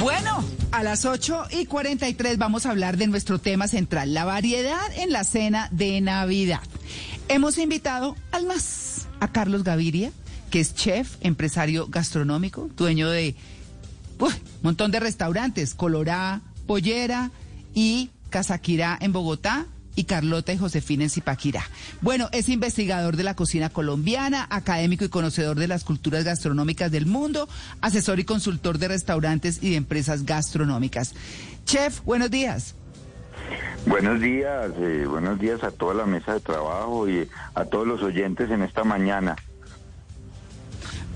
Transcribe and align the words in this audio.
Bueno, 0.00 0.42
a 0.72 0.82
las 0.82 1.04
8 1.04 1.48
y 1.50 1.66
43 1.66 2.38
vamos 2.38 2.64
a 2.64 2.70
hablar 2.70 2.96
de 2.96 3.06
nuestro 3.06 3.38
tema 3.38 3.68
central, 3.68 4.14
la 4.14 4.24
variedad 4.24 4.80
en 4.96 5.12
la 5.12 5.24
cena 5.24 5.68
de 5.72 6.00
Navidad. 6.00 6.62
Hemos 7.28 7.58
invitado 7.58 8.16
al 8.32 8.46
más, 8.46 9.08
a 9.20 9.30
Carlos 9.30 9.62
Gaviria, 9.62 10.10
que 10.50 10.60
es 10.60 10.74
chef, 10.74 11.16
empresario 11.20 11.86
gastronómico, 11.88 12.70
dueño 12.78 13.10
de 13.10 13.36
un 14.18 14.32
montón 14.62 14.90
de 14.90 15.00
restaurantes, 15.00 15.74
Colorá, 15.74 16.40
Pollera 16.66 17.30
y 17.74 18.08
Casaquirá 18.30 18.96
en 19.02 19.12
Bogotá, 19.12 19.66
y 19.96 20.04
Carlota 20.04 20.52
y 20.52 20.58
Josefina 20.58 21.04
en 21.04 21.10
Zipaquirá. 21.10 21.62
Bueno, 22.00 22.28
es 22.32 22.48
investigador 22.48 23.16
de 23.16 23.24
la 23.24 23.34
cocina 23.34 23.70
colombiana, 23.70 24.46
académico 24.50 25.04
y 25.04 25.08
conocedor 25.08 25.58
de 25.58 25.68
las 25.68 25.84
culturas 25.84 26.24
gastronómicas 26.24 26.90
del 26.90 27.06
mundo, 27.06 27.48
asesor 27.80 28.20
y 28.20 28.24
consultor 28.24 28.78
de 28.78 28.88
restaurantes 28.88 29.62
y 29.62 29.70
de 29.70 29.76
empresas 29.76 30.24
gastronómicas. 30.24 31.14
Chef, 31.64 32.00
buenos 32.04 32.30
días. 32.30 32.74
Buenos 33.86 34.20
días, 34.20 34.70
eh, 34.78 35.06
buenos 35.08 35.38
días 35.40 35.64
a 35.64 35.70
toda 35.70 35.94
la 35.94 36.06
mesa 36.06 36.34
de 36.34 36.40
trabajo 36.40 37.08
y 37.08 37.28
a 37.54 37.64
todos 37.64 37.86
los 37.86 38.02
oyentes 38.02 38.50
en 38.50 38.62
esta 38.62 38.84
mañana. 38.84 39.36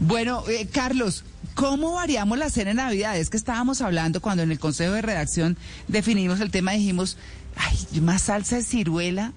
Bueno, 0.01 0.43
eh, 0.49 0.67
Carlos, 0.73 1.25
¿cómo 1.55 1.95
variamos 1.95 2.39
la 2.39 2.51
cena 2.51 2.71
de 2.71 2.75
Navidad? 2.75 3.17
Es 3.17 3.31
que 3.31 3.37
estábamos 3.37 3.81
hablando 3.81 4.21
cuando 4.21 4.43
en 4.43 4.51
el 4.51 4.59
Consejo 4.59 4.93
de 4.93 5.03
Redacción 5.03 5.57
definimos 5.89 6.41
el 6.41 6.51
tema, 6.51 6.73
dijimos, 6.73 7.17
ay, 7.57 8.01
más 8.01 8.23
salsa 8.23 8.57
de 8.57 8.63
ciruela, 8.63 9.33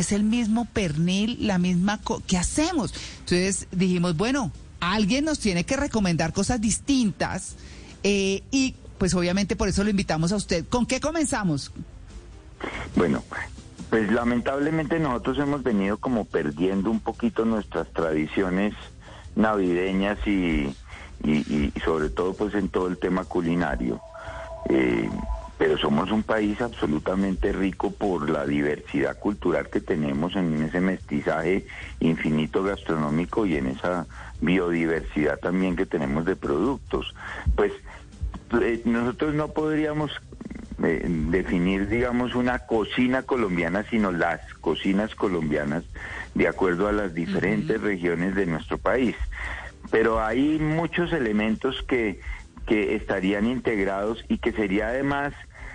es 0.00 0.12
el 0.12 0.24
mismo 0.24 0.64
pernil, 0.64 1.46
la 1.46 1.58
misma... 1.58 2.00
¿Qué 2.26 2.38
hacemos? 2.38 2.94
Entonces 3.20 3.66
dijimos, 3.72 4.16
bueno, 4.16 4.52
alguien 4.80 5.24
nos 5.24 5.38
tiene 5.38 5.64
que 5.64 5.76
recomendar 5.76 6.32
cosas 6.32 6.60
distintas 6.60 7.56
eh, 8.02 8.42
y 8.50 8.74
pues 8.98 9.14
obviamente 9.14 9.56
por 9.56 9.68
eso 9.68 9.84
lo 9.84 9.90
invitamos 9.90 10.32
a 10.32 10.36
usted. 10.36 10.64
¿Con 10.68 10.86
qué 10.86 11.00
comenzamos? 11.00 11.72
Bueno, 12.96 13.22
pues 13.90 14.10
lamentablemente 14.10 14.98
nosotros 14.98 15.38
hemos 15.38 15.62
venido 15.62 15.98
como 15.98 16.24
perdiendo 16.24 16.90
un 16.90 17.00
poquito 17.00 17.44
nuestras 17.44 17.88
tradiciones 17.92 18.74
navideñas 19.34 20.18
y, 20.26 20.74
y, 21.24 21.72
sobre 21.84 22.10
todo 22.10 22.34
pues 22.34 22.54
en 22.54 22.68
todo 22.68 22.88
el 22.88 22.98
tema 22.98 23.24
culinario. 23.24 24.00
Eh, 24.68 25.08
pero 25.58 25.78
somos 25.78 26.10
un 26.10 26.24
país 26.24 26.60
absolutamente 26.60 27.52
rico 27.52 27.92
por 27.92 28.28
la 28.28 28.44
diversidad 28.46 29.16
cultural 29.18 29.68
que 29.70 29.80
tenemos 29.80 30.34
en 30.34 30.60
ese 30.60 30.80
mestizaje 30.80 31.66
infinito 32.00 32.64
gastronómico 32.64 33.46
y 33.46 33.56
en 33.56 33.68
esa 33.68 34.06
biodiversidad 34.40 35.38
también 35.38 35.76
que 35.76 35.86
tenemos 35.86 36.24
de 36.24 36.34
productos. 36.34 37.14
Pues 37.54 37.72
eh, 38.60 38.82
nosotros 38.84 39.34
no 39.34 39.48
podríamos 39.48 40.10
eh, 40.82 41.06
definir, 41.06 41.88
digamos, 41.88 42.34
una 42.34 42.58
cocina 42.60 43.22
colombiana, 43.22 43.84
sino 43.88 44.10
las 44.10 44.40
cocinas 44.54 45.14
colombianas 45.14 45.84
de 46.34 46.48
acuerdo 46.48 46.88
a 46.88 46.92
las 46.92 47.14
diferentes 47.14 47.80
regiones 47.80 48.34
de 48.34 48.46
nuestro 48.46 48.78
país. 48.78 49.14
Pero 49.90 50.22
hay 50.22 50.58
muchos 50.58 51.12
elementos 51.12 51.82
que, 51.82 52.20
que 52.66 52.94
estarían 52.94 53.46
integrados 53.46 54.24
y 54.28 54.38
que 54.38 54.52
sería 54.52 54.88
además 54.88 55.34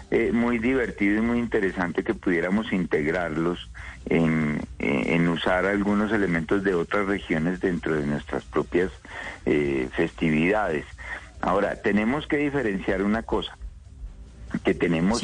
eh, 0.09 0.31
muy 0.31 0.58
divertido 0.58 1.17
y 1.17 1.22
muy 1.22 1.39
interesante 1.39 2.03
que 2.03 2.14
pudiéramos 2.14 2.72
integrarlos 2.72 3.69
en, 4.05 4.61
en, 4.80 5.27
usar 5.27 5.66
algunos 5.66 6.14
elementos 6.14 6.64
de 6.64 6.73
otras 6.75 7.08
regiones 7.08 7.59
dentro 7.59 7.94
de 7.94 8.05
nuestras 8.05 8.45
propias 8.45 8.89
eh, 9.45 9.89
festividades. 9.94 10.86
Ahora, 11.42 11.81
tenemos 11.81 12.25
que 12.25 12.38
diferenciar 12.38 13.02
una 13.02 13.23
cosa, 13.23 13.58
que 14.64 14.73
tenemos 14.73 15.21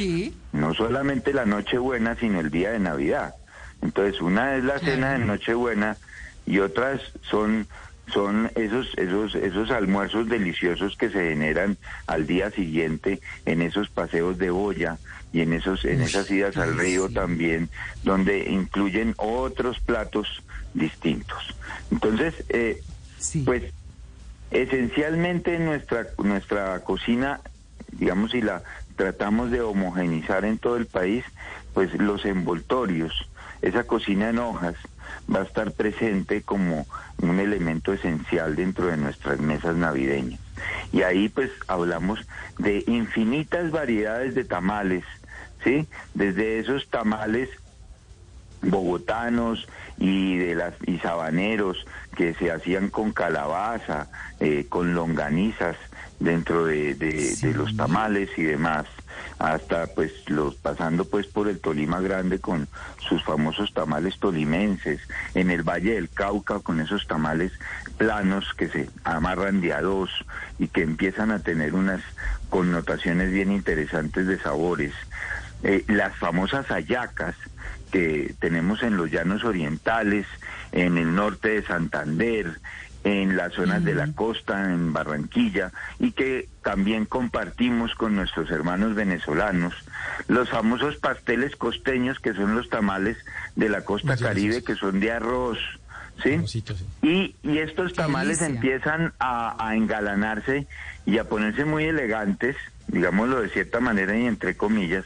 no 0.52 0.73
solamente 0.73 1.31
la 1.31 1.45
Nochebuena, 1.45 2.16
sino 2.16 2.42
el 2.42 2.52
día 2.52 2.72
de 2.72 2.80
Navidad. 2.80 3.36
Entonces, 3.81 4.22
una 4.22 4.58
es 4.58 4.66
la 4.66 4.79
cena 4.79 5.13
de 5.13 5.19
Nochebuena 5.19 5.96
y 6.46 6.59
otras 6.59 7.00
son 7.22 7.68
son 8.12 8.52
esos 8.56 8.88
esos 8.97 9.36
esos 9.36 9.72
almuerzos 9.72 10.28
deliciosos 10.28 10.97
que 10.97 11.09
se 11.09 11.30
generan 11.30 11.78
al 12.06 12.28
día 12.28 12.52
siguiente 12.52 13.22
en 13.46 13.62
esos 13.62 13.90
paseos 13.90 14.38
de 14.38 14.50
boya 14.50 14.97
y 15.31 15.41
en 15.41 15.53
esos 15.53 15.86
en 15.86 16.02
esas 16.02 16.30
idas 16.30 16.58
al 16.58 16.78
río 16.78 17.09
también 17.09 17.69
donde 18.03 18.50
incluyen 18.50 19.14
otros 19.18 19.80
platos 19.80 20.44
distintos. 20.74 21.56
Entonces 21.91 22.36
eh, 22.50 22.81
pues 23.46 23.64
esencialmente 24.52 25.58
nuestra 25.59 26.08
nuestra 26.18 26.80
cocina 26.81 27.40
digamos 27.94 28.31
si 28.31 28.41
la 28.41 28.64
tratamos 28.96 29.50
de 29.50 29.62
homogenizar 29.62 30.46
en 30.46 30.58
todo 30.58 30.75
el 30.78 30.85
país 30.88 31.24
pues 31.74 31.94
los 31.94 32.25
envoltorios 32.25 33.30
esa 33.62 33.85
cocina 33.85 34.30
en 34.30 34.40
hojas 34.40 34.75
va 35.34 35.40
a 35.40 35.44
estar 35.44 35.72
presente 35.72 36.41
como 36.41 36.85
un 37.22 37.40
elemento 37.40 37.94
esencial 37.94 38.56
dentro 38.56 38.88
de 38.88 38.97
nuestras 38.97 39.40
mesas 39.40 39.75
navideñas. 39.75 40.40
Y 40.91 41.01
ahí 41.01 41.29
pues 41.29 41.51
hablamos 41.68 42.19
de 42.57 42.84
infinitas 42.88 43.72
variedades 43.72 44.35
de 44.35 44.44
tamales, 44.44 45.03
¿sí? 45.63 45.88
Desde 46.13 46.59
esos 46.59 46.90
tamales 46.90 47.50
bogotanos 48.62 49.68
y 49.97 50.38
de 50.38 50.56
las 50.56 50.73
y 50.85 50.97
sabaneros 51.00 51.85
que 52.16 52.34
se 52.34 52.52
hacían 52.52 52.90
con 52.90 53.12
calabaza, 53.12 54.07
eh, 54.40 54.66
con 54.69 54.94
longanizas 54.94 55.75
dentro 56.19 56.66
de, 56.66 56.96
de 56.96 57.53
los 57.53 57.75
tamales 57.75 58.29
y 58.38 58.44
demás 58.44 58.85
hasta 59.39 59.88
pues 59.88 60.11
los 60.28 60.56
pasando 60.56 61.06
pues 61.06 61.28
por 61.28 61.47
el 61.47 61.59
Tolima 61.59 62.00
Grande 62.01 62.39
con 62.39 62.67
sus 63.07 63.23
famosos 63.23 63.73
tamales 63.73 64.19
tolimenses, 64.19 65.01
en 65.34 65.50
el 65.51 65.63
Valle 65.63 65.95
del 65.95 66.09
Cauca 66.09 66.59
con 66.59 66.79
esos 66.79 67.07
tamales 67.07 67.51
planos 67.97 68.53
que 68.56 68.69
se 68.69 68.89
amarran 69.03 69.61
de 69.61 69.73
a 69.73 69.81
dos 69.81 70.09
y 70.59 70.67
que 70.67 70.81
empiezan 70.81 71.31
a 71.31 71.39
tener 71.39 71.73
unas 71.73 72.01
connotaciones 72.50 73.31
bien 73.31 73.51
interesantes 73.51 74.28
de 74.28 74.39
sabores. 74.39 74.94
Eh, 75.63 75.84
las 75.88 76.16
famosas 76.17 76.69
ayacas 76.72 77.35
que 77.91 78.34
tenemos 78.40 78.84
en 78.84 78.97
los 78.97 79.11
llanos 79.11 79.44
orientales, 79.44 80.25
en 80.72 80.97
el 80.97 81.13
norte 81.16 81.50
de 81.50 81.63
Santander, 81.63 82.59
en 83.03 83.36
las 83.36 83.53
zonas 83.53 83.84
de 83.84 83.94
la 83.94 84.12
costa, 84.14 84.72
en 84.72 84.94
Barranquilla, 84.94 85.72
y 86.00 86.12
que 86.12 86.47
también 86.62 87.06
compartimos 87.06 87.94
con 87.96 88.16
nuestros 88.16 88.50
hermanos 88.50 88.96
venezolanos, 88.96 89.74
los 90.28 90.50
famosos 90.50 90.96
pasteles 90.97 91.56
costeños, 91.56 92.19
que 92.19 92.34
son 92.34 92.56
los 92.56 92.69
tamales 92.69 93.18
de 93.56 93.69
la 93.69 93.81
costa 93.81 94.16
caribe, 94.16 94.64
que 94.64 94.75
son 94.75 95.00
de 95.02 95.12
arroz, 95.12 95.58
¿sí? 96.22 96.64
Y, 97.02 97.36
y 97.44 97.58
estos 97.58 97.94
tamales 97.94 98.41
empiezan 98.41 99.14
a, 99.20 99.74
engalanarse 99.75 100.68
y 101.06 101.18
a 101.18 101.25
ponerse 101.25 101.66
muy 101.66 101.85
elegantes, 101.85 102.56
digámoslo 102.88 103.41
de 103.41 103.50
cierta 103.50 103.80
manera 103.80 104.18
y 104.18 104.25
entre 104.25 104.56
comillas, 104.56 105.06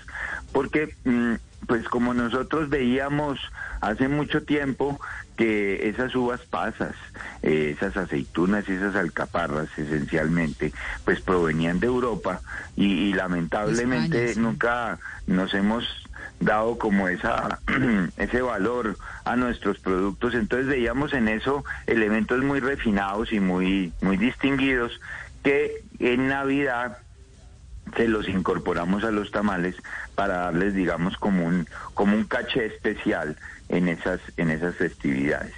porque... 0.52 0.96
Mm, 1.04 1.36
pues 1.66 1.88
como 1.90 2.14
nosotros 2.14 2.70
veíamos 2.70 3.40
hace 3.82 4.08
mucho 4.08 4.44
tiempo 4.44 5.00
que 5.36 5.90
esas 5.90 6.16
uvas 6.16 6.42
pasas, 6.42 6.96
eh, 7.44 7.76
esas 7.76 7.98
aceitunas 7.98 8.68
y 8.70 8.74
esas 8.74 8.96
alcaparras 8.96 9.68
esencialmente, 9.78 10.72
pues 11.06 11.22
provenían 11.22 11.80
de 11.80 11.88
Europa 11.88 12.42
y, 12.76 13.14
lamentablemente 13.14 14.36
nunca 14.36 15.00
nos 15.26 15.54
hemos 15.54 15.86
dado 16.40 16.78
como 16.78 17.08
esa 17.08 17.60
ese 18.18 18.42
valor 18.42 18.98
a 19.26 19.36
nuestros 19.36 19.80
productos. 19.80 20.34
Entonces 20.36 20.68
veíamos 20.68 21.14
en 21.14 21.28
eso 21.28 21.64
elementos 21.88 22.44
muy 22.44 22.60
refinados 22.60 23.32
y 23.32 23.40
muy 23.40 23.94
muy 24.02 24.18
distinguidos 24.18 25.00
que 25.44 25.84
en 26.00 26.28
Navidad 26.28 27.00
se 27.96 28.08
los 28.08 28.28
incorporamos 28.28 29.04
a 29.04 29.12
los 29.12 29.32
tamales 29.32 29.76
para 30.16 30.38
darles 30.38 30.74
digamos 30.74 31.18
como 31.18 31.46
un 31.46 31.68
como 31.94 32.16
un 32.16 32.26
caché 32.26 32.66
especial 32.66 33.38
en 33.70 33.88
esas 33.88 34.20
en 34.38 34.52
esas 34.52 34.76
festividades. 34.76 35.54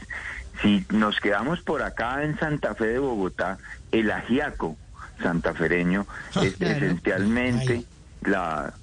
Si 0.61 0.85
nos 0.89 1.19
quedamos 1.19 1.61
por 1.61 1.81
acá 1.81 2.23
en 2.23 2.37
Santa 2.37 2.75
Fe 2.75 2.87
de 2.87 2.99
Bogotá, 2.99 3.57
el 3.91 4.11
ajiaco 4.11 4.75
santafereño 5.21 6.05
ah, 6.35 6.41
es 6.43 6.59
esencialmente 6.59 7.83
la 8.23 8.73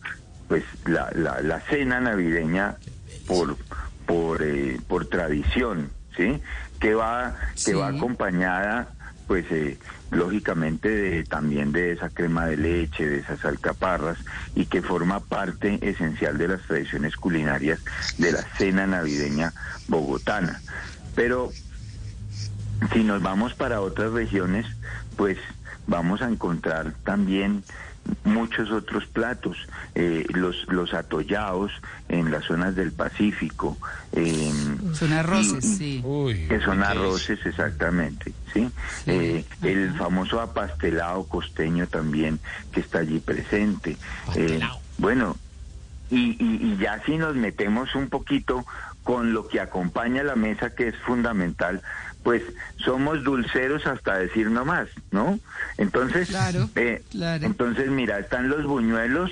pues 0.48 0.64
la, 0.84 1.10
la, 1.12 1.60
cena 1.62 2.00
navideña 2.00 2.76
por 3.26 3.56
por 4.06 4.42
eh, 4.42 4.80
por 4.86 5.06
tradición, 5.06 5.90
¿sí? 6.16 6.40
Que 6.80 6.94
va 6.94 7.34
que 7.64 7.74
va 7.74 7.88
acompañada 7.88 8.95
pues 9.26 9.44
eh, 9.50 9.78
lógicamente 10.10 10.88
de, 10.88 11.24
también 11.24 11.72
de 11.72 11.92
esa 11.92 12.08
crema 12.10 12.46
de 12.46 12.56
leche, 12.56 13.08
de 13.08 13.18
esas 13.18 13.44
alcaparras 13.44 14.18
y 14.54 14.66
que 14.66 14.82
forma 14.82 15.20
parte 15.20 15.78
esencial 15.82 16.38
de 16.38 16.48
las 16.48 16.62
tradiciones 16.62 17.16
culinarias 17.16 17.80
de 18.18 18.32
la 18.32 18.42
cena 18.56 18.86
navideña 18.86 19.52
bogotana. 19.88 20.60
Pero 21.14 21.50
si 22.92 23.02
nos 23.02 23.22
vamos 23.22 23.54
para 23.54 23.80
otras 23.80 24.12
regiones, 24.12 24.66
pues 25.16 25.38
vamos 25.86 26.22
a 26.22 26.28
encontrar 26.28 26.94
también 27.04 27.64
muchos 28.24 28.70
otros 28.70 29.06
platos, 29.06 29.56
eh, 29.94 30.24
los, 30.34 30.66
los 30.68 30.94
atollados 30.94 31.72
en 32.08 32.30
las 32.30 32.44
zonas 32.44 32.74
del 32.74 32.92
Pacífico. 32.92 33.76
Eh, 34.12 34.52
son 34.92 35.12
arroces, 35.12 35.64
sí. 35.78 36.02
que 36.48 36.60
son 36.60 36.82
arroces, 36.82 37.38
exactamente, 37.44 38.32
¿sí? 38.52 38.68
Eh, 39.06 39.44
el 39.62 39.92
famoso 39.94 40.40
apastelado 40.40 41.24
costeño 41.24 41.86
también, 41.86 42.38
que 42.72 42.80
está 42.80 42.98
allí 43.00 43.20
presente. 43.20 43.96
Eh, 44.34 44.60
bueno, 44.98 45.36
y, 46.10 46.36
y, 46.38 46.76
ya 46.78 47.02
si 47.04 47.16
nos 47.16 47.34
metemos 47.34 47.94
un 47.94 48.08
poquito 48.08 48.64
con 49.02 49.32
lo 49.32 49.46
que 49.48 49.60
acompaña 49.60 50.22
la 50.22 50.34
mesa, 50.34 50.74
que 50.74 50.88
es 50.88 50.96
fundamental, 50.98 51.82
pues 52.26 52.42
somos 52.84 53.22
dulceros 53.22 53.86
hasta 53.86 54.18
decir 54.18 54.50
no 54.50 54.64
más, 54.64 54.88
¿no? 55.12 55.38
Entonces, 55.78 56.28
eh, 56.74 57.00
entonces 57.40 57.88
mira, 57.88 58.18
están 58.18 58.48
los 58.48 58.64
buñuelos, 58.64 59.30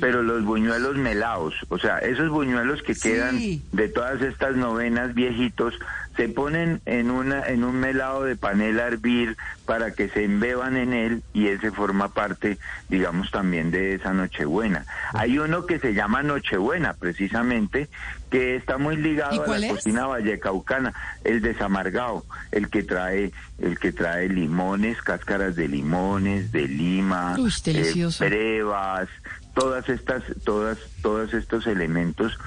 pero 0.00 0.22
los 0.22 0.42
buñuelos 0.42 0.96
melados, 0.96 1.52
o 1.68 1.78
sea, 1.78 1.98
esos 1.98 2.30
buñuelos 2.30 2.80
que 2.80 2.94
quedan 2.94 3.38
de 3.72 3.88
todas 3.90 4.22
estas 4.22 4.56
novenas 4.56 5.12
viejitos, 5.12 5.74
se 6.16 6.28
ponen 6.28 6.80
en 6.86 7.10
una 7.10 7.46
en 7.46 7.64
un 7.64 7.76
melado 7.76 8.24
de 8.24 8.36
panela 8.36 8.84
a 8.84 8.88
hervir 8.88 9.36
para 9.66 9.92
que 9.92 10.08
se 10.08 10.24
embeban 10.24 10.76
en 10.76 10.92
él 10.92 11.22
y 11.32 11.48
ese 11.48 11.70
forma 11.70 12.12
parte, 12.12 12.58
digamos, 12.88 13.30
también 13.30 13.70
de 13.70 13.94
esa 13.94 14.12
Nochebuena. 14.12 14.84
Hay 15.12 15.38
uno 15.38 15.66
que 15.66 15.78
se 15.78 15.94
llama 15.94 16.22
Nochebuena, 16.22 16.94
precisamente, 16.94 17.88
que 18.30 18.56
está 18.56 18.78
muy 18.78 18.96
ligado 18.96 19.50
a 19.52 19.58
la 19.58 19.68
cocina 19.68 20.06
vallecaucana, 20.06 20.92
el 21.24 21.40
desamargado, 21.40 22.24
el 22.52 22.68
que 22.68 22.82
trae 22.82 23.32
el 23.58 23.78
que 23.78 23.92
trae 23.92 24.28
limones, 24.28 25.00
cáscaras 25.02 25.56
de 25.56 25.68
limones, 25.68 26.52
de 26.52 26.68
lima, 26.68 27.36
eh, 27.66 28.08
brevas, 28.18 29.08
todas 29.54 29.88
estas 29.88 30.22
todas 30.44 30.78
todos 31.02 31.32
estos 31.34 31.66
elementos 31.66 32.38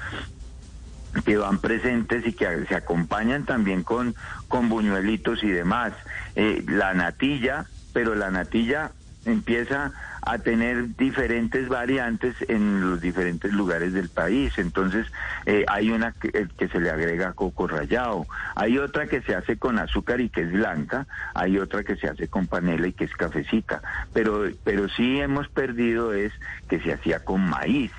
que 1.22 1.36
van 1.36 1.58
presentes 1.58 2.26
y 2.26 2.32
que 2.32 2.66
se 2.66 2.74
acompañan 2.74 3.44
también 3.44 3.82
con, 3.82 4.14
con 4.48 4.68
buñuelitos 4.68 5.42
y 5.42 5.48
demás. 5.48 5.92
Eh, 6.36 6.64
la 6.66 6.94
natilla, 6.94 7.66
pero 7.92 8.14
la 8.14 8.30
natilla 8.30 8.92
empieza 9.24 9.92
a 10.22 10.38
tener 10.38 10.96
diferentes 10.96 11.68
variantes 11.68 12.34
en 12.48 12.80
los 12.80 13.00
diferentes 13.00 13.52
lugares 13.52 13.92
del 13.92 14.08
país. 14.08 14.58
Entonces, 14.58 15.06
eh, 15.46 15.64
hay 15.68 15.90
una 15.90 16.12
que, 16.12 16.28
eh, 16.28 16.48
que, 16.56 16.68
se 16.68 16.80
le 16.80 16.90
agrega 16.90 17.32
coco 17.32 17.66
rallado, 17.66 18.26
hay 18.54 18.78
otra 18.78 19.06
que 19.06 19.22
se 19.22 19.34
hace 19.34 19.56
con 19.58 19.78
azúcar 19.78 20.20
y 20.20 20.28
que 20.28 20.42
es 20.42 20.52
blanca, 20.52 21.06
hay 21.34 21.58
otra 21.58 21.82
que 21.82 21.96
se 21.96 22.08
hace 22.08 22.28
con 22.28 22.46
panela 22.46 22.88
y 22.88 22.92
que 22.92 23.04
es 23.04 23.12
cafecita. 23.12 23.82
Pero, 24.12 24.44
pero 24.64 24.88
sí 24.88 25.20
hemos 25.20 25.48
perdido 25.48 26.12
es 26.12 26.32
que 26.68 26.80
se 26.80 26.92
hacía 26.92 27.24
con 27.24 27.48
maíz 27.48 27.92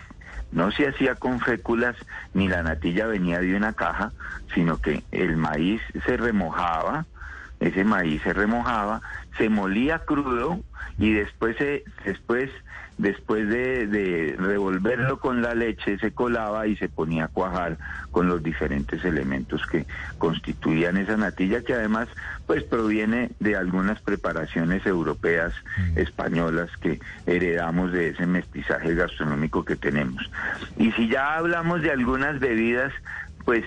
no 0.51 0.71
se 0.71 0.87
hacía 0.87 1.15
con 1.15 1.39
féculas 1.39 1.95
ni 2.33 2.47
la 2.47 2.63
natilla 2.63 3.07
venía 3.07 3.39
de 3.39 3.55
una 3.55 3.73
caja, 3.73 4.11
sino 4.53 4.77
que 4.77 5.03
el 5.11 5.37
maíz 5.37 5.81
se 6.05 6.17
remojaba, 6.17 7.05
ese 7.59 7.83
maíz 7.83 8.21
se 8.23 8.33
remojaba, 8.33 9.01
se 9.37 9.49
molía 9.49 9.99
crudo 9.99 10.59
y 10.97 11.13
después 11.13 11.57
se, 11.57 11.83
después 12.05 12.49
después 12.99 13.47
de, 13.47 14.35
revolverlo 14.37 15.19
con 15.19 15.41
la 15.41 15.55
leche 15.55 15.97
se 15.99 16.11
colaba 16.11 16.67
y 16.67 16.75
se 16.75 16.89
ponía 16.89 17.25
a 17.25 17.27
cuajar 17.29 17.77
con 18.11 18.27
los 18.27 18.43
diferentes 18.43 19.03
elementos 19.05 19.65
que 19.67 19.85
constituían 20.17 20.97
esa 20.97 21.15
natilla 21.15 21.63
que 21.63 21.73
además 21.73 22.09
pues 22.45 22.63
proviene 22.63 23.31
de 23.39 23.55
algunas 23.55 24.01
preparaciones 24.01 24.85
europeas 24.85 25.53
mm. 25.77 25.97
españolas 25.97 26.69
que 26.81 26.99
heredamos 27.25 27.93
de 27.93 28.09
ese 28.09 28.25
mestizaje 28.27 28.93
gastronómico 28.93 29.63
que 29.63 29.77
tenemos 29.77 30.29
y 30.77 30.91
si 30.91 31.07
ya 31.07 31.37
hablamos 31.37 31.81
de 31.81 31.91
algunas 31.91 32.39
bebidas 32.41 32.91
pues 33.45 33.63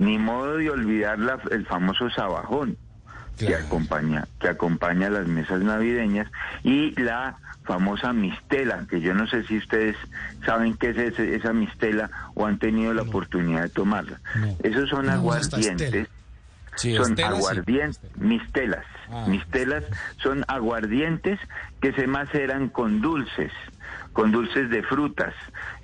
ni 0.00 0.18
modo 0.18 0.56
de 0.56 0.70
olvidar 0.70 1.18
el 1.52 1.64
famoso 1.66 2.10
sabajón 2.10 2.76
que 3.38 3.54
acompaña 3.54 4.26
que 4.40 4.48
acompaña 4.48 5.10
las 5.10 5.26
mesas 5.26 5.60
navideñas 5.62 6.30
y 6.62 6.98
la 7.00 7.36
famosa 7.66 8.12
mistela, 8.12 8.86
que 8.88 9.00
yo 9.00 9.12
no 9.12 9.26
sé 9.26 9.42
si 9.44 9.58
ustedes 9.58 9.96
saben 10.44 10.76
qué 10.76 10.90
es 10.90 11.18
esa 11.18 11.52
mistela 11.52 12.10
o 12.34 12.46
han 12.46 12.58
tenido 12.58 12.94
la 12.94 13.02
oportunidad 13.02 13.62
de 13.62 13.68
tomarla. 13.68 14.20
Esos 14.62 14.88
son 14.88 15.10
aguardientes. 15.10 16.08
son 16.76 17.20
aguardientes, 17.20 18.00
mistelas. 18.16 18.84
Ah, 19.10 19.26
mistelas 19.28 19.84
son 20.18 20.44
aguardientes 20.48 21.38
que 21.80 21.92
se 21.92 22.06
maceran 22.06 22.68
con 22.68 23.00
dulces, 23.00 23.52
con 24.12 24.30
dulces 24.30 24.70
de 24.70 24.82
frutas. 24.82 25.34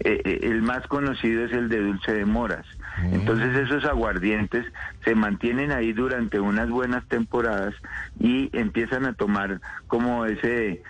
Eh, 0.00 0.20
eh, 0.24 0.40
el 0.42 0.62
más 0.62 0.86
conocido 0.86 1.44
es 1.44 1.52
el 1.52 1.68
de 1.68 1.80
dulce 1.80 2.12
de 2.12 2.24
moras. 2.24 2.66
Mm. 2.98 3.14
Entonces 3.14 3.56
esos 3.56 3.84
aguardientes 3.84 4.66
se 5.04 5.14
mantienen 5.14 5.72
ahí 5.72 5.92
durante 5.92 6.40
unas 6.40 6.68
buenas 6.70 7.06
temporadas 7.08 7.74
y 8.18 8.50
empiezan 8.56 9.06
a 9.06 9.14
tomar 9.14 9.60
como 9.86 10.26
ese 10.26 10.82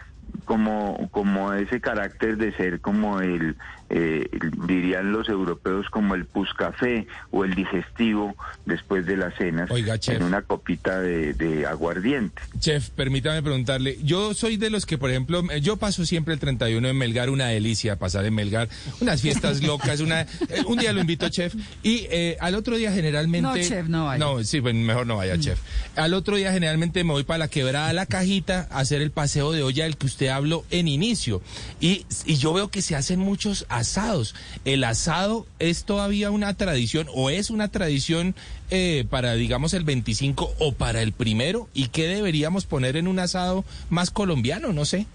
como, 0.45 1.09
como 1.11 1.53
ese 1.53 1.81
carácter 1.81 2.37
de 2.37 2.53
ser 2.53 2.81
como 2.81 3.21
el, 3.21 3.57
eh, 3.95 4.27
dirían 4.67 5.13
los 5.13 5.29
europeos, 5.29 5.91
como 5.91 6.15
el 6.15 6.25
puscafé 6.25 7.07
o 7.31 7.45
el 7.45 7.55
digestivo 7.55 8.35
después 8.65 9.05
de 9.05 9.19
las 9.19 9.35
cenas 9.37 9.71
en 10.09 10.23
una 10.23 10.41
copita 10.41 10.99
de, 10.99 11.67
aguardiente. 11.69 12.41
Chef, 12.59 12.89
permítame 12.91 13.43
preguntarle, 13.43 13.99
yo 14.03 14.33
soy 14.33 14.57
de 14.57 14.71
los 14.71 14.87
que, 14.87 14.97
por 14.97 15.11
ejemplo, 15.11 15.43
yo 15.61 15.77
paso 15.77 16.07
siempre 16.07 16.33
el 16.33 16.41
31 16.41 16.89
en 16.89 16.97
Melgar, 16.97 17.29
una 17.29 17.49
delicia 17.49 17.97
pasar 17.97 18.25
en 18.25 18.35
Melgar, 18.35 18.71
unas 19.01 19.21
fiestas 19.21 19.63
locas, 19.63 20.01
una, 20.01 20.23
eh, 20.23 20.27
un 20.67 20.79
día 20.79 20.95
lo 20.95 21.03
invito, 21.03 21.29
chef, 21.29 21.55
y 21.83 22.07
eh, 22.11 22.39
al 22.41 22.55
otro 22.55 22.77
día 22.77 22.93
generalmente... 22.93 23.43
No, 23.43 23.57
chef, 23.57 23.89
no 23.89 24.07
vaya. 24.07 24.25
No, 24.25 24.43
sí, 24.43 24.63
pues 24.63 24.75
mejor 24.75 25.07
no 25.07 25.17
vaya, 25.17 25.39
chef. 25.39 25.61
Al 25.97 26.15
otro 26.15 26.37
día 26.37 26.51
generalmente 26.51 27.05
me 27.05 27.13
voy 27.13 27.25
para 27.25 27.39
la 27.39 27.49
quebrada 27.49 27.93
la 27.93 28.07
cajita 28.07 28.69
a 28.71 28.79
hacer 28.79 29.03
el 29.03 29.11
paseo 29.11 29.53
de 29.53 29.63
olla 29.63 29.85
del 29.85 29.99
que 29.99 30.07
usted 30.07 30.29
habló 30.29 30.65
en 30.71 30.89
inicio, 30.89 31.43
y, 31.79 32.07
y 32.25 32.37
yo 32.37 32.55
veo 32.55 32.69
que 32.69 32.81
se 32.81 32.97
hacen 32.97 33.21
muchos 33.21 33.67
asados. 33.83 34.35
¿El 34.65 34.85
asado 34.85 35.47
es 35.59 35.85
todavía 35.85 36.31
una 36.31 36.55
tradición 36.55 37.07
o 37.15 37.31
es 37.31 37.51
una 37.51 37.69
tradición 37.69 38.35
eh, 38.71 39.05
para, 39.11 39.35
digamos, 39.35 39.75
el 39.75 39.85
25 39.85 40.55
o 40.59 40.73
para 40.73 41.03
el 41.03 41.13
primero? 41.13 41.69
¿Y 41.75 41.89
qué 41.89 42.07
deberíamos 42.07 42.65
poner 42.65 42.97
en 42.97 43.09
un 43.09 43.19
asado 43.19 43.65
más 43.91 44.11
colombiano? 44.11 44.73
No 44.73 44.85
sé. 44.85 45.07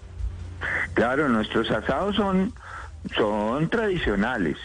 Claro, 0.94 1.28
nuestros 1.28 1.70
asados 1.70 2.16
son, 2.16 2.52
son 3.16 3.68
tradicionales. 3.68 4.56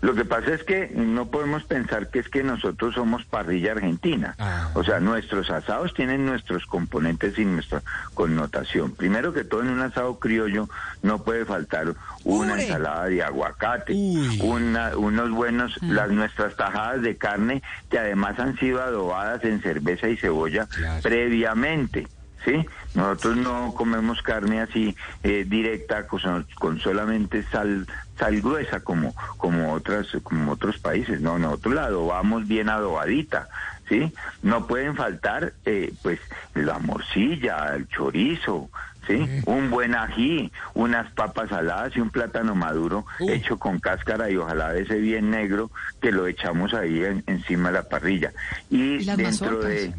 Lo 0.00 0.14
que 0.14 0.24
pasa 0.24 0.54
es 0.54 0.64
que 0.64 0.90
no 0.94 1.26
podemos 1.26 1.64
pensar 1.64 2.08
que 2.08 2.20
es 2.20 2.28
que 2.30 2.42
nosotros 2.42 2.94
somos 2.94 3.24
parrilla 3.26 3.72
argentina. 3.72 4.34
Ah. 4.38 4.70
O 4.72 4.82
sea, 4.82 4.98
nuestros 4.98 5.50
asados 5.50 5.92
tienen 5.92 6.24
nuestros 6.24 6.64
componentes 6.64 7.38
y 7.38 7.44
nuestra 7.44 7.82
connotación. 8.14 8.92
Primero 8.92 9.34
que 9.34 9.44
todo, 9.44 9.60
en 9.60 9.68
un 9.68 9.80
asado 9.80 10.18
criollo 10.18 10.70
no 11.02 11.22
puede 11.22 11.44
faltar 11.44 11.94
una 12.24 12.60
ensalada 12.60 13.06
de 13.06 13.22
aguacate, 13.22 13.92
unos 14.42 15.30
buenos, 15.30 15.76
mm. 15.82 15.90
las 15.90 16.10
nuestras 16.10 16.56
tajadas 16.56 17.02
de 17.02 17.16
carne 17.16 17.62
que 17.90 17.98
además 17.98 18.38
han 18.38 18.56
sido 18.56 18.82
adobadas 18.82 19.44
en 19.44 19.60
cerveza 19.60 20.08
y 20.08 20.16
cebolla 20.16 20.66
previamente. 21.02 22.08
¿Sí? 22.44 22.66
Nosotros 22.94 23.36
no 23.36 23.74
comemos 23.74 24.22
carne 24.22 24.60
así 24.60 24.96
eh, 25.22 25.44
directa 25.46 26.06
con, 26.06 26.46
con, 26.58 26.80
solamente 26.80 27.42
sal 27.44 27.86
sal 28.18 28.40
gruesa 28.40 28.80
como 28.80 29.14
como 29.36 29.72
otras 29.72 30.08
como 30.22 30.52
otros 30.52 30.78
países, 30.78 31.20
no, 31.20 31.38
nosotros 31.38 31.74
la 31.74 31.84
adobamos 31.84 32.46
bien 32.46 32.68
adobadita, 32.68 33.48
¿sí? 33.90 34.12
No 34.42 34.66
pueden 34.66 34.96
faltar 34.96 35.52
eh, 35.66 35.92
pues 36.02 36.20
la 36.54 36.78
morcilla, 36.78 37.74
el 37.74 37.88
chorizo, 37.88 38.70
¿sí? 39.06 39.26
Un 39.44 39.68
buen 39.68 39.94
ají, 39.94 40.50
unas 40.74 41.10
papas 41.12 41.50
saladas 41.50 41.94
y 41.96 42.00
un 42.00 42.10
plátano 42.10 42.54
maduro 42.54 43.04
hecho 43.18 43.58
con 43.58 43.80
cáscara 43.80 44.30
y 44.30 44.36
ojalá 44.36 44.72
de 44.72 44.82
ese 44.82 44.96
bien 44.96 45.30
negro 45.30 45.70
que 46.00 46.12
lo 46.12 46.26
echamos 46.26 46.72
ahí 46.72 47.02
encima 47.26 47.68
de 47.70 47.74
la 47.74 47.88
parrilla. 47.88 48.32
Y, 48.70 49.04
dentro 49.04 49.60
de 49.60 49.92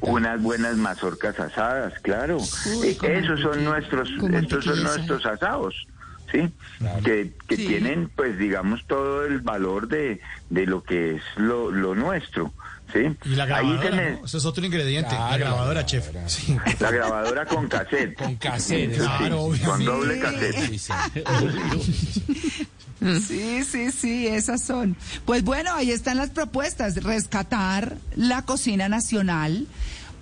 unas 0.00 0.42
buenas 0.42 0.76
mazorcas 0.76 1.38
asadas, 1.38 1.92
claro. 2.00 2.38
Eh, 2.82 2.96
esos 3.02 3.40
son 3.40 3.62
nuestros, 3.62 4.10
estos 4.32 4.64
son 4.64 4.82
nuestros 4.82 5.26
asados. 5.26 5.86
¿sí? 6.32 6.50
Que, 7.04 7.32
que 7.46 7.56
tienen, 7.56 8.10
pues, 8.14 8.38
digamos, 8.38 8.84
todo 8.86 9.24
el 9.24 9.40
valor 9.40 9.88
de, 9.88 10.20
de 10.50 10.66
lo 10.66 10.82
que 10.82 11.16
es 11.16 11.22
lo, 11.36 11.70
lo 11.70 11.94
nuestro. 11.94 12.52
¿Sí? 12.92 13.16
Y 13.24 13.34
la 13.34 13.46
grabadora, 13.46 14.18
Eso 14.24 14.38
es 14.38 14.44
otro 14.44 14.64
ingrediente, 14.64 15.14
la 15.14 15.36
grabadora, 15.36 15.84
chef. 15.86 16.08
La 16.80 16.90
grabadora 16.90 17.46
con 17.46 17.68
cassette. 17.68 18.14
Con 18.14 18.36
cassette, 18.36 18.96
claro, 18.96 19.50
Con 19.64 19.84
doble 19.84 20.18
cassette. 20.20 20.80
Sí, 23.00 23.62
sí, 23.64 23.92
sí, 23.92 24.26
esas 24.26 24.62
son. 24.62 24.96
Pues 25.24 25.44
bueno, 25.44 25.72
ahí 25.74 25.92
están 25.92 26.16
las 26.16 26.30
propuestas, 26.30 27.02
rescatar 27.02 27.96
la 28.16 28.42
cocina 28.42 28.88
nacional, 28.88 29.66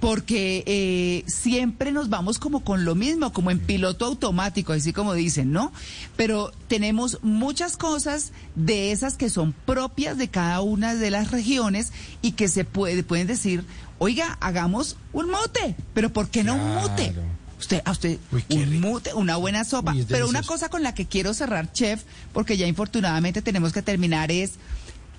porque 0.01 0.63
eh, 0.67 1.25
siempre 1.27 1.93
nos 1.93 2.09
vamos 2.09 2.39
como 2.39 2.61
con 2.65 2.85
lo 2.85 2.95
mismo, 2.95 3.33
como 3.33 3.51
en 3.51 3.59
piloto 3.59 4.05
automático, 4.05 4.73
así 4.73 4.93
como 4.93 5.15
dicen, 5.15 5.53
¿no? 5.53 5.73
Pero 6.17 6.53
tenemos 6.69 7.19
muchas 7.23 7.77
cosas 7.77 8.33
de 8.55 8.93
esas 8.93 9.17
que 9.17 9.31
son 9.31 9.53
propias 9.53 10.19
de 10.19 10.29
cada 10.29 10.61
una 10.61 10.95
de 10.95 11.11
las 11.11 11.31
regiones 11.31 11.93
y 12.23 12.33
que 12.33 12.49
se 12.49 12.65
puede, 12.65 13.03
pueden 13.03 13.27
decir, 13.27 13.65
oiga, 13.99 14.37
hagamos 14.41 14.97
un 15.13 15.31
mote, 15.31 15.77
pero 15.95 16.13
¿por 16.13 16.29
qué 16.29 16.45
no 16.45 16.55
un 16.55 16.75
mote? 16.75 17.15
Usted, 17.59 17.81
a 17.87 17.93
usted, 17.93 18.19
un 18.51 18.81
mute, 18.81 19.15
una 19.15 19.37
buena 19.37 19.65
sopa. 19.65 19.95
Pero 20.09 20.29
una 20.29 20.43
cosa 20.43 20.69
con 20.69 20.83
la 20.83 20.95
que 20.95 21.07
quiero 21.07 21.33
cerrar, 21.33 21.73
chef, 21.73 22.03
porque 22.35 22.59
ya 22.59 22.67
infortunadamente 22.67 23.41
tenemos 23.41 23.73
que 23.73 23.81
terminar, 23.81 24.31
es 24.31 24.53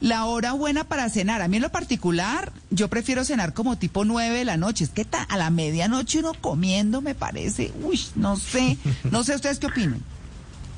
la 0.02 0.26
hora 0.26 0.54
buena 0.54 0.84
para 0.84 1.10
cenar. 1.10 1.42
A 1.42 1.48
mí 1.48 1.58
en 1.58 1.64
lo 1.64 1.70
particular, 1.70 2.52
yo 2.70 2.88
prefiero 2.88 3.24
cenar 3.24 3.54
como 3.54 3.78
tipo 3.78 4.06
nueve 4.06 4.38
de 4.38 4.46
la 4.46 4.58
noche. 4.58 4.84
Es 4.84 4.90
que 4.92 5.06
a 5.12 5.38
la 5.38 5.50
medianoche 5.50 6.20
uno 6.20 6.34
comiendo 6.40 7.02
me 7.02 7.16
parece, 7.16 7.72
uy, 7.82 8.00
no 8.16 8.38
sé, 8.38 8.78
no 9.12 9.24
sé 9.24 9.36
ustedes 9.36 9.60
qué 9.60 9.68
opinan. 9.68 10.02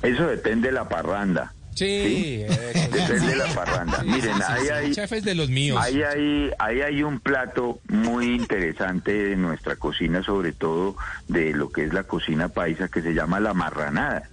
Eso 0.02 0.28
depende 0.28 0.70
de 0.70 0.74
la 0.74 0.88
parranda. 0.88 1.54
Sí, 1.76 2.44
depende 2.92 3.28
de 3.28 3.36
la 3.38 3.48
parranda. 3.54 4.04
Miren, 4.04 4.42
ahí 4.46 4.68
hay, 4.68 4.94
chefes 4.94 5.24
de 5.24 5.34
los 5.34 5.50
míos. 5.50 5.80
Ahí 5.82 6.02
hay, 6.04 6.52
ahí 6.60 6.82
hay 6.82 7.04
un 7.04 7.22
plato 7.22 7.80
muy 7.88 8.36
interesante 8.36 9.14
de 9.14 9.36
nuestra 9.38 9.78
cocina, 9.78 10.22
sobre 10.22 10.52
todo 10.52 10.98
de 11.30 11.54
lo 11.54 11.72
que 11.72 11.86
es 11.86 11.94
la 11.94 12.04
cocina 12.04 12.50
paisa, 12.50 12.90
que 12.90 13.02
se 13.02 13.14
llama 13.14 13.40
la 13.40 13.54
marranada. 13.54 14.24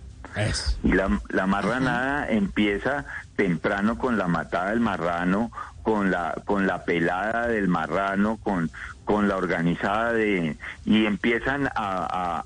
Y 0.83 0.93
la, 0.93 1.21
la 1.29 1.47
marranada 1.47 2.29
empieza 2.29 3.07
temprano 3.37 3.99
con 3.99 4.19
la 4.19 4.27
matada 4.27 4.71
del 4.71 4.81
marrano, 4.81 5.51
con 5.83 6.11
la 6.11 6.35
con 6.45 6.67
la 6.67 6.85
pelada 6.85 7.47
del 7.47 7.69
marrano, 7.69 8.39
con 8.43 8.71
con 9.05 9.29
la 9.29 9.37
organizada 9.37 10.13
de 10.13 10.57
y 10.85 11.07
empiezan 11.07 11.69
a, 11.77 12.43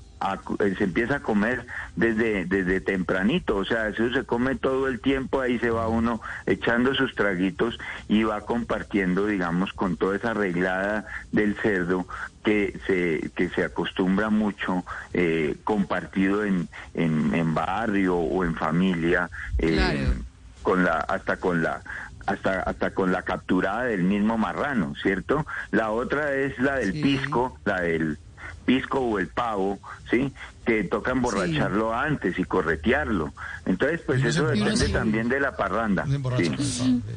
se 0.77 0.83
empieza 0.83 1.15
a 1.15 1.19
comer 1.21 1.65
desde 1.95 2.45
desde 2.45 2.81
tempranito, 2.81 3.55
o 3.55 3.65
sea, 3.65 3.87
eso 3.87 4.13
se 4.13 4.25
come 4.25 4.53
todo 4.55 4.87
el 4.87 4.99
tiempo, 4.99 5.41
ahí 5.41 5.57
se 5.57 5.71
va 5.71 5.87
uno 5.87 6.21
echando 6.45 6.93
sus 6.93 7.15
traguitos 7.15 7.79
y 8.07 8.21
va 8.21 8.41
compartiendo, 8.41 9.25
digamos, 9.25 9.73
con 9.73 9.97
toda 9.97 10.17
esa 10.17 10.31
arreglada 10.31 11.05
del 11.31 11.55
cerdo 11.55 12.05
que 12.43 12.79
se 12.85 13.31
que 13.35 13.49
se 13.49 13.63
acostumbra 13.63 14.29
mucho 14.29 14.83
eh, 15.13 15.55
compartido 15.63 16.43
en, 16.43 16.67
en, 16.93 17.53
barrio 17.55 18.17
o 18.17 18.43
en 18.45 18.53
familia. 18.55 19.31
Eh, 19.57 20.13
con 20.61 20.83
la 20.83 20.99
hasta 20.99 21.37
con 21.37 21.61
la 21.63 21.81
hasta 22.25 22.61
hasta 22.61 22.91
con 22.91 23.11
la 23.11 23.23
capturada 23.23 23.83
del 23.83 24.03
mismo 24.03 24.37
marrano, 24.37 24.93
¿cierto? 25.01 25.45
La 25.71 25.91
otra 25.91 26.33
es 26.33 26.57
la 26.59 26.77
del 26.77 26.93
pisco, 26.93 27.57
la 27.65 27.81
del 27.81 28.17
pisco 28.65 28.99
o 28.99 29.19
el 29.19 29.27
pavo, 29.27 29.79
¿sí? 30.09 30.31
Que 30.65 30.83
toca 30.83 31.11
emborracharlo 31.11 31.93
antes 31.93 32.37
y 32.37 32.43
corretearlo. 32.43 33.33
Entonces, 33.65 34.01
pues 34.05 34.23
eso 34.23 34.47
depende 34.47 34.89
también 34.89 35.29
de 35.29 35.39
la 35.39 35.55
parranda. 35.55 36.05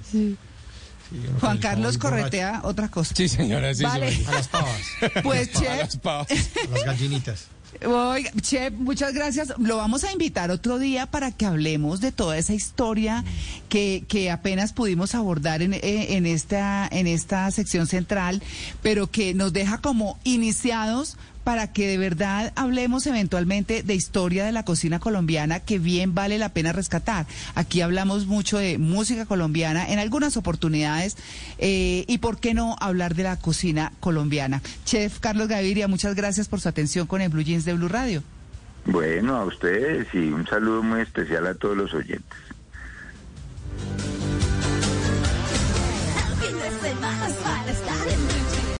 Sí. 0.02 0.36
Juan 1.40 1.58
Carlos 1.58 1.98
corretea 1.98 2.60
otra 2.64 2.88
cosa. 2.88 3.14
Sí, 3.14 3.28
señora, 3.28 3.74
sí, 3.74 3.84
A 3.84 3.98
las 3.98 4.48
pavas. 4.48 4.80
Pues, 5.22 5.52
chef. 5.52 5.78
las 5.78 5.96
pavas. 5.98 6.28
A 6.30 6.70
las 6.72 6.84
gallinitas. 6.84 7.48
Oiga, 7.86 8.30
Chef, 8.40 8.72
muchas 8.74 9.12
gracias. 9.12 9.52
Lo 9.58 9.76
vamos 9.76 10.04
a 10.04 10.12
invitar 10.12 10.50
otro 10.50 10.78
día 10.78 11.06
para 11.06 11.30
que 11.32 11.46
hablemos 11.46 12.00
de 12.00 12.12
toda 12.12 12.38
esa 12.38 12.54
historia 12.54 13.24
que, 13.68 14.04
que 14.08 14.30
apenas 14.30 14.72
pudimos 14.72 15.14
abordar 15.14 15.62
en, 15.62 15.74
eh, 15.74 16.16
en, 16.16 16.26
esta, 16.26 16.88
en 16.90 17.06
esta 17.06 17.50
sección 17.50 17.86
central, 17.86 18.42
pero 18.82 19.10
que 19.10 19.34
nos 19.34 19.52
deja 19.52 19.78
como 19.78 20.18
iniciados 20.24 21.16
para 21.44 21.72
que 21.72 21.86
de 21.86 21.98
verdad 21.98 22.52
hablemos 22.56 23.06
eventualmente 23.06 23.82
de 23.82 23.94
historia 23.94 24.44
de 24.44 24.52
la 24.52 24.64
cocina 24.64 24.98
colombiana 24.98 25.60
que 25.60 25.78
bien 25.78 26.14
vale 26.14 26.38
la 26.38 26.48
pena 26.48 26.72
rescatar. 26.72 27.26
Aquí 27.54 27.82
hablamos 27.82 28.26
mucho 28.26 28.58
de 28.58 28.78
música 28.78 29.26
colombiana 29.26 29.88
en 29.88 29.98
algunas 29.98 30.36
oportunidades 30.36 31.16
eh, 31.58 32.04
y 32.08 32.18
por 32.18 32.38
qué 32.38 32.54
no 32.54 32.76
hablar 32.80 33.14
de 33.14 33.24
la 33.24 33.38
cocina 33.38 33.92
colombiana. 34.00 34.62
Chef 34.84 35.20
Carlos 35.20 35.48
Gaviria, 35.48 35.86
muchas 35.86 36.14
gracias 36.14 36.48
por 36.48 36.60
su 36.60 36.68
atención 36.68 37.06
con 37.06 37.20
el 37.20 37.28
Blue 37.28 37.42
Jeans 37.42 37.64
de 37.64 37.74
Blue 37.74 37.88
Radio. 37.88 38.22
Bueno, 38.86 39.36
a 39.36 39.44
ustedes 39.44 40.08
y 40.12 40.28
un 40.28 40.46
saludo 40.46 40.82
muy 40.82 41.00
especial 41.00 41.46
a 41.46 41.54
todos 41.54 41.76
los 41.76 41.94
oyentes. 41.94 42.38